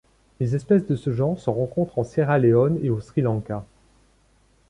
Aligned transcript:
Les 0.39 0.55
espèces 0.55 0.87
de 0.87 0.95
ce 0.95 1.11
genre 1.11 1.37
se 1.39 1.51
rencontrent 1.51 1.99
en 1.99 2.03
Sierra 2.03 2.39
Leone 2.39 2.79
et 2.81 2.89
au 2.89 2.99
Sri 3.01 3.21
Lanka. 3.21 3.63